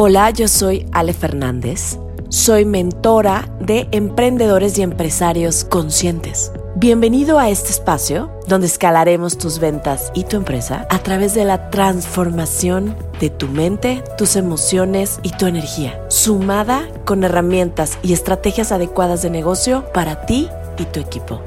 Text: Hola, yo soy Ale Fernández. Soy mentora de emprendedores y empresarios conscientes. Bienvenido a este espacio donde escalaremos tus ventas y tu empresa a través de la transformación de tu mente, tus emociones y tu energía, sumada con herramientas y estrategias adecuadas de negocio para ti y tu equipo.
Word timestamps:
Hola, 0.00 0.30
yo 0.30 0.46
soy 0.46 0.86
Ale 0.92 1.12
Fernández. 1.12 1.98
Soy 2.28 2.64
mentora 2.64 3.48
de 3.58 3.88
emprendedores 3.90 4.78
y 4.78 4.82
empresarios 4.82 5.64
conscientes. 5.64 6.52
Bienvenido 6.76 7.40
a 7.40 7.50
este 7.50 7.70
espacio 7.70 8.30
donde 8.46 8.68
escalaremos 8.68 9.38
tus 9.38 9.58
ventas 9.58 10.12
y 10.14 10.22
tu 10.22 10.36
empresa 10.36 10.86
a 10.88 11.00
través 11.00 11.34
de 11.34 11.44
la 11.44 11.70
transformación 11.70 12.94
de 13.18 13.30
tu 13.30 13.48
mente, 13.48 14.04
tus 14.16 14.36
emociones 14.36 15.18
y 15.24 15.30
tu 15.30 15.46
energía, 15.46 16.00
sumada 16.06 16.88
con 17.04 17.24
herramientas 17.24 17.98
y 18.00 18.12
estrategias 18.12 18.70
adecuadas 18.70 19.22
de 19.22 19.30
negocio 19.30 19.84
para 19.92 20.26
ti 20.26 20.48
y 20.78 20.84
tu 20.84 21.00
equipo. 21.00 21.42